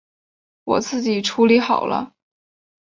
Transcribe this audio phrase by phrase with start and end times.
[0.63, 2.15] 我自己处理好了